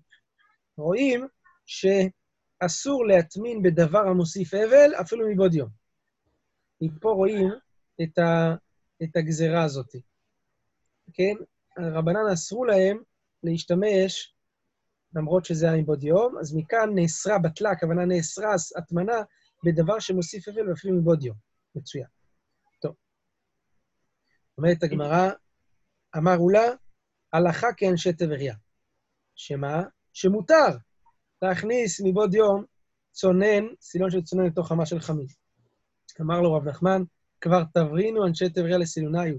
[0.77, 1.27] רואים
[1.65, 5.69] שאסור להטמין בדבר המוסיף אבל, אפילו מבעוד יום.
[6.81, 7.49] מפה רואים
[8.03, 8.55] את, ה,
[9.03, 9.95] את הגזרה הזאת.
[11.13, 11.33] כן?
[11.77, 13.01] הרבנן אסרו להם
[13.43, 14.33] להשתמש,
[15.15, 19.21] למרות שזה היה מבעוד יום, אז מכאן נאסרה, בטלה, הכוונה נאסרה הטמנה
[19.65, 21.37] בדבר שמוסיף אבל ואפילו מבעוד יום.
[21.75, 22.07] מצוין.
[22.81, 22.95] טוב.
[24.57, 25.29] אומרת הגמרא,
[26.17, 26.65] אמרו לה,
[27.33, 28.55] הלכה כאנשי טבריה.
[29.35, 29.83] שמה?
[30.13, 30.77] שמותר
[31.41, 32.65] להכניס מבעוד יום
[33.11, 35.27] צונן, סילון של צונן לתוך חמה של חמין.
[36.21, 37.01] אמר לו רב נחמן,
[37.41, 39.35] כבר תברינו אנשי טבריה לסילוניו.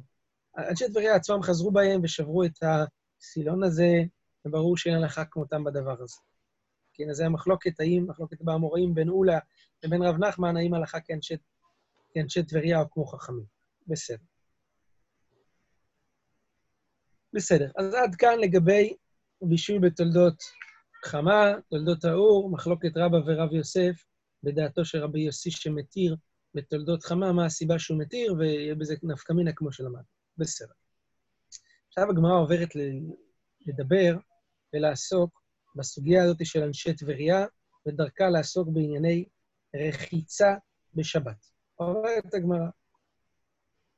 [0.59, 3.92] אנשי טבריה עצמם חזרו בהם ושברו את הסילון הזה,
[4.44, 6.16] וברור שאין הלכה כמותם בדבר הזה.
[6.98, 9.38] כן, אז זה המחלוקת, האם, מחלוקת באמוראים בין אולה
[9.82, 11.34] לבין רב נחמן, האם הלכה כאנשי,
[12.14, 13.44] כאנשי טבריה או כמו חכמים.
[13.87, 14.24] בסדר.
[17.32, 18.94] בסדר, אז עד כאן לגבי
[19.42, 20.42] בישול בתולדות
[21.04, 24.04] חמה, תולדות האור, מחלוקת רבא ורב יוסף,
[24.42, 26.16] בדעתו של רבי יוסי שמתיר
[26.54, 30.02] בתולדות חמה, מה הסיבה שהוא מתיר, ויהיה בזה נפקא מינה כמו שלמד.
[30.38, 30.72] בסדר.
[31.88, 32.68] עכשיו הגמרא עוברת
[33.66, 34.16] לדבר
[34.72, 35.42] ולעסוק
[35.74, 37.46] בסוגיה הזאת של אנשי טבריה,
[37.87, 39.24] ודרכה לעסוק בענייני
[39.76, 40.54] רחיצה
[40.94, 41.46] בשבת.
[41.81, 42.68] אומרת הגמרא,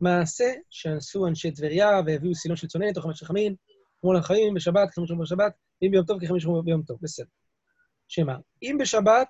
[0.00, 3.54] מעשה שעשו אנשי טבריה והביאו סילון של צונן לתוך חמש חמין,
[4.00, 5.52] כמו לחיים בשבת, כחמש שומרים בשבת,
[5.83, 7.26] אם ביום טוב, כחמש שומרים ביום טוב, בסדר.
[8.09, 8.37] שמה?
[8.62, 9.28] אם בשבת,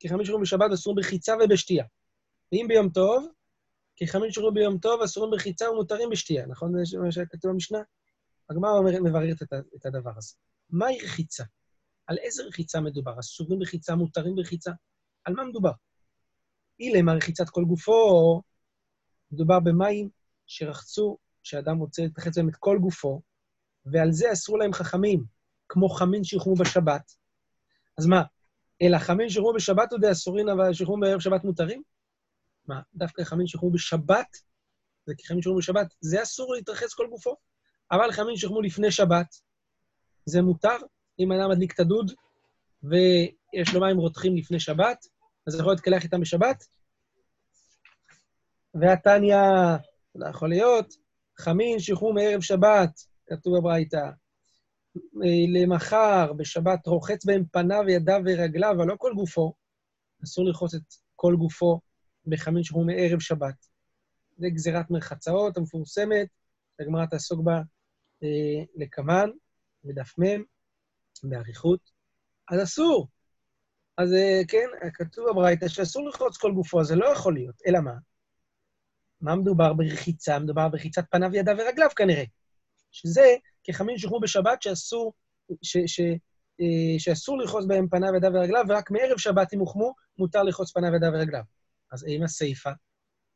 [0.00, 1.84] כחמש שומרים בשבת אסורים בחיצה ובשתייה.
[2.52, 3.26] ואם ביום טוב,
[3.96, 6.84] כחמש שומרים ביום טוב אסורים בחיצה ומותרים בשתייה, נכון?
[6.84, 7.78] זה מה שכתוב במשנה?
[8.50, 9.42] הגמרא מבררת
[9.76, 10.34] את הדבר הזה.
[10.70, 11.44] מהי רחיצה?
[12.12, 13.20] על איזה רחיצה מדובר?
[13.20, 14.70] אסורים בחיצה, מותרים בחיצה?
[15.24, 15.70] על מה מדובר?
[16.80, 18.42] אילמה רחיצת כל גופו,
[19.32, 20.08] מדובר במים
[20.46, 23.20] שרחצו, שאדם רוצה לתרחץ בהם את כל גופו,
[23.86, 25.24] ועל זה אסרו להם חכמים,
[25.68, 27.12] כמו חמין שיחמו בשבת.
[27.98, 28.22] אז מה,
[28.82, 31.82] אלא חמין שיחמו בשבת עוד אסורין, אבל שיחמו בערב שבת מותרים?
[32.66, 34.36] מה, דווקא חמין שיחמו בשבת?
[35.06, 37.36] זה כי חמין שיחמו בשבת, זה אסור להתרחץ כל גופו.
[37.90, 39.36] אבל חמין שיחמו לפני שבת,
[40.26, 40.76] זה מותר,
[41.18, 42.12] אם אדם מדליק את הדוד,
[42.82, 45.06] ויש לו מים רותחים לפני שבת,
[45.46, 46.64] אז יכול להתקלח איתם בשבת.
[48.74, 49.36] והתניא,
[50.14, 50.94] לא יכול להיות,
[51.38, 54.10] חמין שיחמו מערב שבת, כתוב בברייתא,
[55.54, 59.52] למחר, בשבת, רוחץ בהם פניו, ידיו ורגליו, אבל לא כל גופו.
[60.24, 60.82] אסור לרחוץ את
[61.16, 61.80] כל גופו
[62.26, 63.66] בחמין שיחמו מערב שבת.
[64.38, 66.28] זה גזירת מרחצאות המפורסמת,
[66.76, 67.60] שהגמרא תעסוק בה
[68.22, 69.30] אה, לקמן,
[69.84, 70.42] בדף מ',
[71.22, 71.90] באריכות.
[72.50, 73.08] אז אסור.
[73.98, 77.54] אז אה, כן, כתוב בברייתא שאסור לרחוץ כל גופו, זה לא יכול להיות.
[77.66, 77.94] אלא מה?
[79.20, 80.38] מה מדובר ברחיצה?
[80.38, 82.24] מדובר ברחיצת פניו, ידיו ורגליו כנראה.
[82.90, 85.12] שזה כחמין שוכמו בשבת שאסור,
[85.62, 86.00] ש, ש,
[86.60, 90.94] אה, שאסור לרחוץ בהם פניו, ידיו ורגליו, ורק מערב שבת, אם הוחמו, מותר לרחוץ פניו,
[90.94, 91.42] ידיו ורגליו.
[91.92, 92.70] אז אם הסיפא,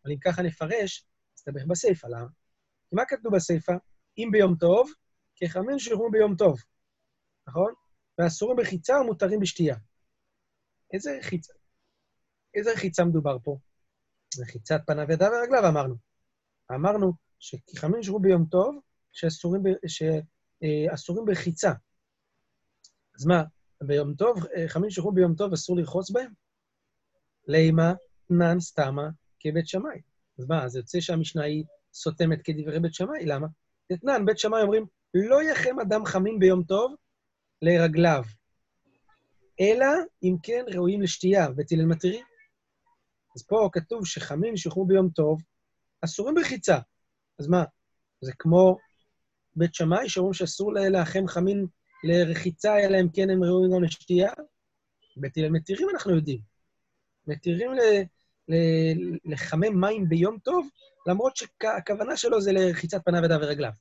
[0.04, 2.26] אבל אם ככה נפרש, נסתבך בסיפא, למה?
[2.92, 3.72] מה כתוב בסיפא?
[4.18, 4.90] אם ביום טוב,
[5.36, 6.60] כחמין שוכמו ביום טוב,
[7.48, 7.72] נכון?
[8.18, 9.76] ואסורים בחיצה ומותרים בשתייה.
[10.92, 11.52] איזה רחיצה?
[12.54, 13.58] איזה רחיצה מדובר פה?
[14.40, 15.94] רחיצת פניו, ידיו ורגליו, אמרנו.
[16.74, 18.80] אמרנו שכחמין שוכמו ביום טוב,
[19.12, 21.72] שאסורים, ב, שאסורים ברחיצה.
[23.18, 23.42] אז מה,
[23.82, 26.32] ביום טוב, חמין שחרור ביום טוב אסור לרחוץ בהם?
[27.48, 27.92] לימה
[28.30, 29.08] נן סתמה
[29.40, 30.00] כבית שמאי.
[30.38, 33.46] אז מה, אז יוצא שהמשנה היא סותמת כדברי בית שמאי, למה?
[33.92, 36.94] אתנן, בית שמאי אומרים, לא יחם אדם חמין ביום טוב
[37.62, 38.22] לרגליו,
[39.60, 39.86] אלא
[40.22, 42.24] אם כן ראויים לשתייה, בית הלל מתירים.
[43.36, 45.42] אז פה כתוב שחמין שחרור ביום טוב,
[46.04, 46.78] אסורים ברחיצה.
[47.38, 47.64] אז מה,
[48.20, 48.76] זה כמו
[49.56, 51.66] בית שמאי, שאומרים שאסור להחם חמין
[52.04, 54.32] לרחיצה, אלא אם כן הם ראויים גם לשתייה?
[55.16, 56.40] בית מתירים, אנחנו יודעים.
[57.26, 57.80] מתירים ל,
[58.48, 58.54] ל,
[59.32, 60.68] לחמם מים ביום טוב,
[61.06, 63.72] למרות שהכוונה שלו זה לרחיצת פניו ידיו ורגליו.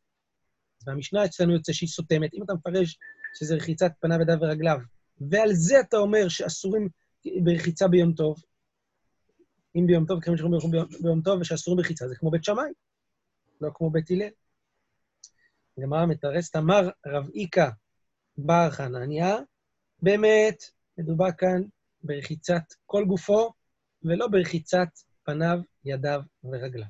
[0.81, 2.33] אז מהמשנה אצלנו יוצא שהיא סותמת.
[2.33, 2.97] אם אתה מפרש
[3.37, 4.77] שזה רחיצת פניו ידיו ורגליו,
[5.21, 6.89] ועל זה אתה אומר שאסורים
[7.43, 8.37] ברחיצה ביום טוב,
[9.75, 12.71] אם ביום טוב, כמובן שאומרים ביום טוב, ושאסורים ברחיצה, זה כמו בית שמאי,
[13.61, 14.29] לא כמו בית הלל.
[15.77, 17.69] הגמרא מתרסת, אמר רב איקה
[18.37, 19.35] בר חנניה,
[20.01, 20.63] באמת,
[20.97, 21.61] מדובר כאן
[22.03, 23.53] ברחיצת כל גופו,
[24.03, 24.87] ולא ברחיצת
[25.23, 26.87] פניו, ידיו ורגליו.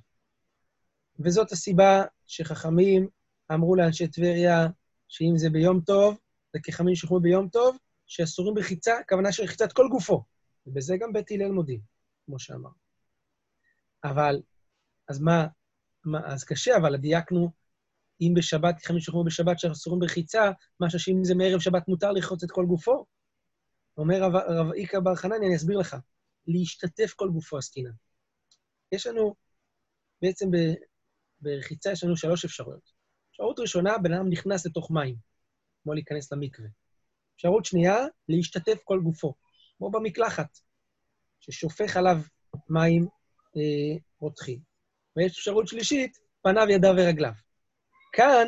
[1.20, 3.08] וזאת הסיבה שחכמים
[3.54, 4.68] אמרו לאנשי טבריה
[5.08, 6.18] שאם זה ביום טוב,
[6.56, 10.24] זה כחמים שוכמו ביום טוב, שאסורים ברחיצה, הכוונה של רחיצת כל גופו.
[10.68, 11.80] ובזה גם בית הלל מודים,
[12.26, 12.70] כמו שאמר.
[14.04, 14.42] אבל,
[15.10, 15.48] אז מה,
[16.06, 17.52] מה, אז קשה, אבל דייקנו,
[18.22, 22.52] אם בשבת, כחמים שוכמו בשבת שאסורים ברחיצה, מה שאם זה מערב שבת מותר לרחוץ את
[22.52, 23.06] כל גופו?
[23.98, 25.96] אומר רב, רב איקה בר חנניה, אני אסביר לך.
[26.48, 27.92] להשתתף כל גופו עסקינן.
[28.92, 29.36] יש לנו,
[30.22, 30.58] בעצם ב,
[31.40, 32.92] ברחיצה יש לנו שלוש אפשרויות.
[33.32, 35.16] אפשרות ראשונה, בן אדם נכנס לתוך מים,
[35.86, 36.68] כמו להיכנס למקווה.
[37.36, 37.98] אפשרות שנייה,
[38.30, 39.34] להשתתף כל גופו,
[39.78, 40.60] כמו במקלחת,
[41.40, 42.18] ששופך עליו
[42.70, 43.08] מים
[43.58, 44.60] אה, רותחים.
[45.16, 47.32] ויש אפשרות שלישית, פניו, ידיו ורגליו.
[48.14, 48.48] כאן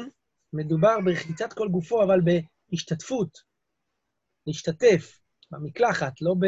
[0.53, 2.19] מדובר ברחיצת כל גופו, אבל
[2.71, 3.37] בהשתתפות,
[4.47, 5.19] להשתתף
[5.51, 6.45] במקלחת, לא, ב,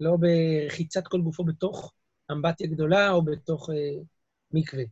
[0.00, 1.92] לא ברחיצת כל גופו בתוך
[2.32, 4.02] אמבטיה גדולה או בתוך אה,
[4.50, 4.84] מקווה.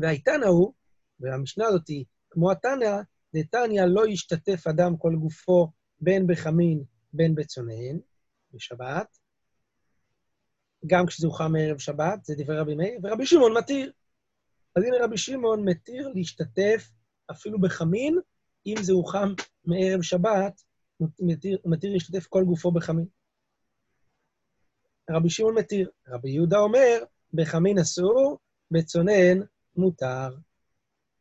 [0.00, 0.74] והאיתנא הוא,
[1.20, 3.02] והמשנה הזאת היא, כמו התנא,
[3.34, 7.98] דתניא לא ישתתף אדם כל גופו בין בחמין בין בצונן,
[8.52, 9.18] בשבת,
[10.86, 13.92] גם כשזה הוכר מערב שבת, זה דברי רבי מאיר, ורבי שמעון מתיר.
[14.76, 16.90] אז הנה רבי שמעון מתיר להשתתף
[17.30, 18.18] אפילו בחמין,
[18.66, 19.28] אם זה הוכם
[19.64, 20.62] מערב שבת,
[21.20, 23.06] מתיר, מתיר להשתתף כל גופו בחמין.
[25.10, 25.90] רבי שמעון מתיר.
[26.08, 28.38] רבי יהודה אומר, בחמין אסור,
[28.70, 29.40] בצונן
[29.76, 30.28] מותר.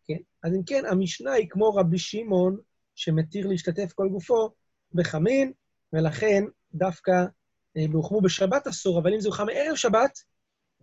[0.07, 0.17] כן?
[0.43, 2.57] אז אם כן, המשנה היא כמו רבי שמעון,
[2.95, 4.49] שמתיר להשתתף כל גופו
[4.93, 5.51] בחמין,
[5.93, 7.25] ולכן דווקא
[7.77, 10.11] אה, בהוחמו בשבת אסור, אבל אם זה הוחם מערב שבת,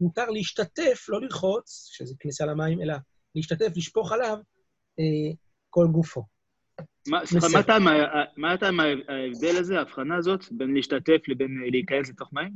[0.00, 2.94] מותר להשתתף, לא לרחוץ, שזה כניסה למים, אלא
[3.34, 4.36] להשתתף, לשפוך עליו
[4.98, 5.34] אה,
[5.70, 6.24] כל גופו.
[8.36, 12.52] מה הטעם ההבדל הזה, ההבחנה הזאת, בין להשתתף לבין אה, להיכנס לתוך מים?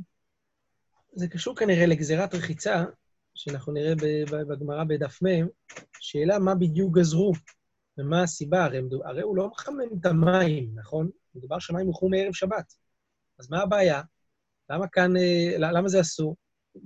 [1.15, 2.83] זה קשור כנראה לגזירת רחיצה,
[3.35, 3.93] שאנחנו נראה
[4.47, 5.47] בגמרא בדף מ',
[5.99, 7.33] שאלה מה בדיוק גזרו
[7.97, 11.09] ומה הסיבה, הרי, הרי הוא לא מחמם את המים, נכון?
[11.35, 12.73] מדובר שמים הוכרו מערב שבת.
[13.39, 14.01] אז מה הבעיה?
[14.69, 16.35] למה כאן, אה, למה זה אסור?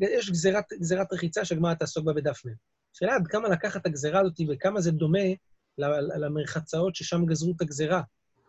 [0.01, 2.49] יש גזירת, גזירת רחיצה שהגמרא תעסוק בה בדף מ'.
[2.93, 5.27] שאלה עד כמה לקחת את הגזירה הזאת וכמה זה דומה
[6.19, 8.01] למרחצאות ששם גזרו את הגזירה.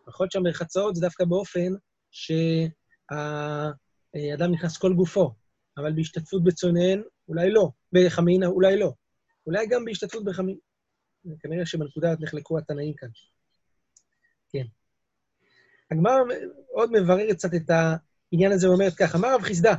[0.09, 1.73] יכול להיות שהמרחצאות זה דווקא באופן
[2.11, 3.71] שהאדם
[4.51, 5.33] נכנס כל גופו,
[5.77, 7.69] אבל בהשתתפות בצונן, אולי לא.
[7.91, 8.93] בחמין, אולי לא.
[9.47, 10.57] אולי גם בהשתתפות בחמין.
[11.39, 13.09] כנראה שבנקודה הזאת נחלקו התנאים כאן.
[14.49, 14.65] כן.
[15.91, 16.13] הגמרא
[16.67, 19.73] עוד מבררת קצת את העניין הזה, ואומרת ככה, אמר רב חיסדא,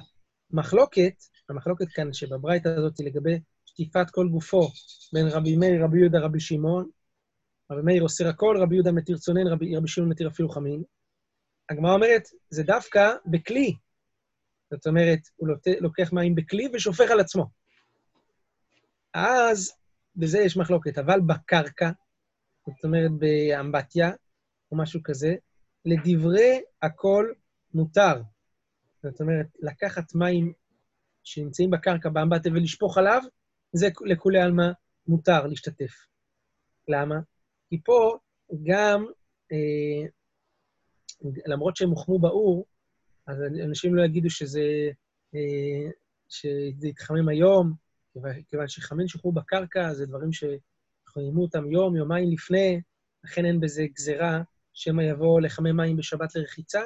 [0.51, 1.15] מחלוקת,
[1.49, 4.69] המחלוקת כאן שבברייתא הזאת לגבי שטיפת כל גופו
[5.13, 6.91] בין רבי מאיר, רבי יהודה, רבי שמעון,
[7.71, 10.83] רבי מאיר אוסר הכל, רבי יהודה מתיר צונן, רבי, רבי שמעון מתיר אפילו חמין.
[11.71, 13.75] הגמרא אומרת, זה דווקא בכלי.
[14.71, 15.49] זאת אומרת, הוא
[15.81, 17.60] לוקח מים בכלי ושופך על עצמו.
[19.15, 19.73] אז
[20.17, 21.91] בזה יש מחלוקת, אבל בקרקע,
[22.67, 24.11] זאת אומרת באמבטיה
[24.73, 25.35] או משהו כזה,
[25.85, 27.33] לדברי הכל
[27.75, 28.23] מותר.
[29.03, 30.53] זאת אומרת, לקחת מים
[31.25, 33.23] שנמצאים בקרקע באמבטיה ולשפוך עליו,
[33.73, 34.71] זה לכולי עלמא
[35.07, 35.93] מותר להשתתף.
[36.89, 37.15] למה?
[37.69, 38.19] כי פה
[38.63, 39.07] גם,
[39.53, 40.09] אה,
[41.47, 42.67] למרות שהם הוחמו באור,
[43.27, 44.91] אז אנשים לא יגידו שזה,
[45.35, 45.91] אה,
[46.29, 47.73] שזה יתחמם היום,
[48.49, 52.81] כיוון שחמין שוחררו בקרקע זה דברים שחממו אותם יום, יומיים לפני,
[53.25, 56.81] לכן אין בזה גזרה שמא יבוא לחמם מים בשבת לרחיצה,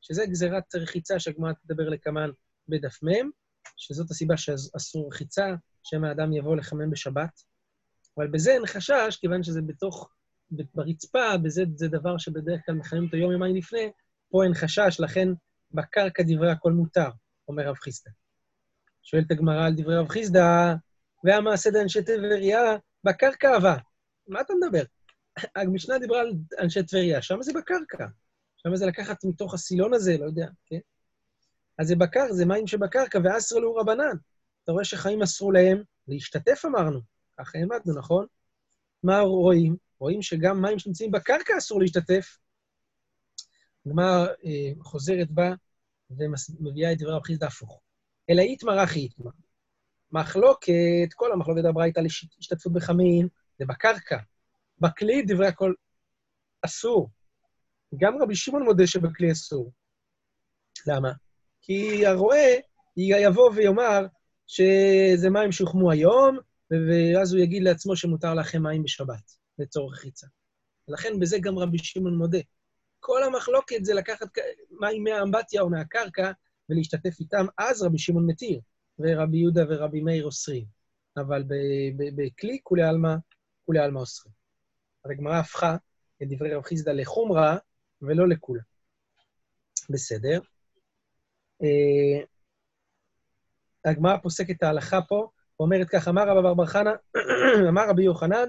[0.00, 2.30] שזה גזירת רחיצה שהגמרא תדבר לקמן
[2.68, 3.30] בדף מ',
[3.76, 7.42] שזאת הסיבה שאסור רחיצה, שמא האדם יבוא לחמם בשבת.
[8.16, 10.10] אבל בזה אין חשש, כיוון שזה בתוך,
[10.50, 13.90] ברצפה, בזה זה דבר שבדרך כלל מחממים אותו יום-יומיים לפני,
[14.28, 15.28] פה אין חשש, לכן
[15.72, 17.08] בקרקע דברי הכל מותר,
[17.48, 18.10] אומר רב חיסדא.
[19.06, 20.74] שואלת הגמרא על דברי רב חיסדא,
[21.24, 22.60] והמעשה דאנשי טבריה
[23.04, 23.76] בקרקע אהבה.
[24.28, 24.82] מה אתה מדבר?
[25.56, 28.06] המשנה דיברה על אנשי טבריה, שם זה בקרקע.
[28.56, 30.78] שם זה לקחת מתוך הסילון הזה, לא יודע, כן?
[31.78, 34.16] אז זה בקר, זה מים שבקרקע, ואסר לו רבנן.
[34.64, 37.00] אתה רואה שחיים אסרו להם להשתתף, אמרנו.
[37.40, 38.26] ככה העמדנו, נכון?
[39.02, 39.76] מה רואים?
[39.98, 42.38] רואים שגם מים שנמצאים בקרקע אסור להשתתף.
[43.86, 45.52] הגמר אה, חוזרת בה
[46.10, 47.85] ומביאה את דברי רב חיסדא הפוך.
[48.30, 49.30] אלא איתמר אחי איתמר.
[50.12, 54.18] מחלוקת, כל המחלוקת הברייתא להשתתפות בחמין, זה בקרקע.
[54.78, 55.72] בכלי דברי הכל
[56.62, 57.10] אסור.
[57.96, 59.72] גם רבי שמעון מודה שבכלי אסור.
[60.86, 61.12] למה?
[61.62, 62.48] כי הרועה
[62.96, 64.06] יבוא ויאמר
[64.46, 66.38] שזה מים שהוחמו היום,
[66.70, 70.26] ואז הוא יגיד לעצמו שמותר לכם מים בשבת, לצורך חיצה.
[70.88, 72.38] ולכן בזה גם רבי שמעון מודה.
[73.00, 74.26] כל המחלוקת זה לקחת
[74.80, 76.32] מים מהאמבטיה או מהקרקע
[76.70, 78.60] ולהשתתף איתם, אז רבי שמעון מתיר,
[78.98, 80.64] ורבי יהודה ורבי מאיר אוסרים.
[81.16, 81.44] אבל
[82.16, 83.14] בכלי כולי עלמא,
[83.66, 84.34] כולי עלמא אוסרים.
[85.04, 85.76] אז הגמרא הפכה
[86.22, 87.56] את דברי רב חיסדא לחומרה
[88.02, 88.62] ולא לכולה.
[89.90, 90.40] בסדר.
[91.62, 92.24] אה,
[93.84, 95.28] הגמרא פוסקת את ההלכה פה,
[95.60, 96.90] ואומרת כך, אמר רבא בר חנא,
[97.70, 98.48] אמר רבי יוחנן,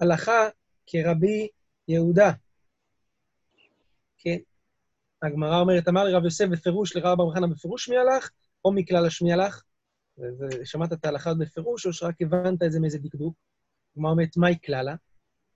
[0.00, 0.48] הלכה
[0.86, 1.48] כרבי
[1.88, 2.32] יהודה.
[4.18, 4.38] כן?
[5.22, 8.30] הגמרא אומרת, אמר לרב יוסף בפירוש, לרב בר חנא בפירוש מי הלך,
[8.64, 9.62] או מכלל השמי הלך.
[10.18, 13.34] ושמעת את ההלכה בפירוש, או שרק הבנת את זה מאיזה דקדוק?
[13.96, 14.94] הגמרא אומרת, מהי כללה?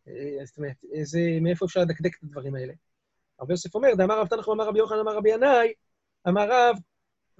[0.09, 2.72] אה, זאת אומרת, איזה, מאיפה אפשר לדקדק את הדברים האלה?
[3.40, 5.72] רבי יוסף אומר, דאמר רב תנחום, אמר רבי יוחנן, אמר רבי ינאי,
[6.29, 6.77] אמר רב,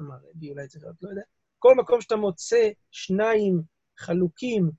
[0.00, 1.22] אמר רבי, אולי צריך להיות, לא יודע,
[1.58, 3.62] כל מקום שאתה מוצא שניים
[3.98, 4.70] חלוקים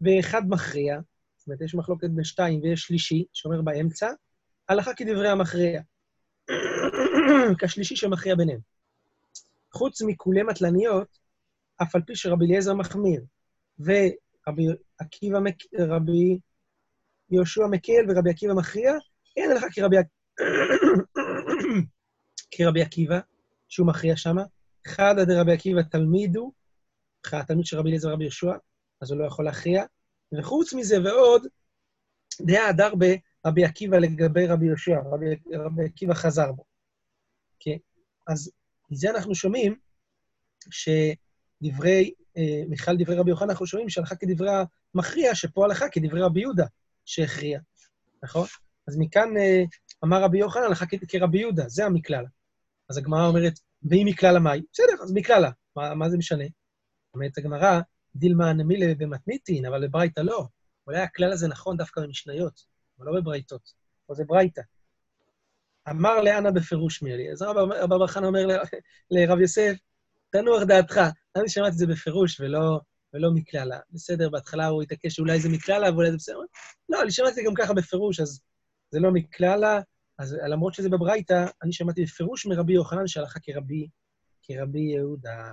[0.00, 1.00] ואחד מכריע,
[1.36, 4.10] זאת אומרת, יש מחלוקת בין שתיים ויש שלישי, שאומר באמצע,
[4.68, 5.80] הלכה כדברי המכריע.
[7.58, 8.60] כשלישי שמכריע ביניהם.
[9.72, 11.18] חוץ מכולי מטלניות,
[11.82, 13.24] אף על פי שרבי אליעזר מחמיר,
[13.78, 14.66] ורבי
[14.98, 15.38] עקיבא,
[15.78, 16.38] רבי
[17.30, 18.92] יהושע מקל ורבי עקיבא מכריע,
[19.36, 19.96] אין לך כרבי,
[22.50, 23.20] כרבי עקיבא,
[23.68, 24.42] שהוא מכריע שמה.
[24.86, 26.52] חדא דרבי עקיבא תלמידו,
[27.32, 28.52] התלמיד של רבי אליעזר ורבי יהושע,
[29.00, 29.84] אז הוא לא יכול להכריע.
[30.38, 31.46] וחוץ מזה ועוד,
[32.40, 32.94] דעה הדר
[33.44, 36.64] ברבי עקיבא לגבי רבי יהושע, רבי, רבי עקיבא חזר בו.
[37.60, 37.76] כן,
[38.28, 38.50] אז
[38.90, 39.76] מזה אנחנו שומעים
[40.70, 44.50] שדברי, אה, מיכל דברי רבי יוחנן, אנחנו שומעים שהלכה כדברי
[44.94, 46.66] המכריע, שפה הלכה כדברי רבי יהודה
[47.04, 47.60] שהכריע,
[48.22, 48.46] נכון?
[48.88, 49.62] אז מכאן אה,
[50.04, 52.28] אמר רבי יוחנן, הלכה כרבי יהודה, זה המקללה.
[52.90, 53.52] אז הגמרא אומרת,
[53.90, 54.62] ואם מקללה מהי?
[54.72, 56.44] בסדר, אז מקללה, מה, מה זה משנה?
[57.14, 57.80] אומרת הגמרא,
[58.16, 60.46] דילמה נמילה במתניתין, אבל בברייתא לא.
[60.86, 62.60] אולי הכלל הזה נכון דווקא במשניות,
[62.98, 63.72] אבל לא בברייתות.
[64.06, 64.62] פה זה ברייתא.
[65.90, 67.32] אמר לאנה בפירוש מילי.
[67.32, 68.46] אז רבא בר חנא אומר
[69.10, 69.74] לרב יוסף,
[70.30, 71.00] תנוח דעתך.
[71.36, 72.80] אני שמעתי את זה בפירוש ולא,
[73.14, 73.78] ולא מקללה.
[73.90, 76.38] בסדר, בהתחלה הוא התעקש שאולי זה מקללה ואולי זה בסדר.
[76.88, 78.40] לא, אני שמעתי גם ככה בפירוש, אז
[78.90, 79.80] זה לא מקללה.
[80.18, 83.88] אז למרות שזה בברייתא, אני שמעתי בפירוש מרבי יוחנן שהלכה כרבי,
[84.42, 85.52] כרבי יהודה.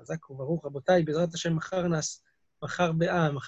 [0.00, 2.22] חזק וברוך, רבותיי, בעזרת השם מחר נס,
[2.62, 3.32] מחר מחר...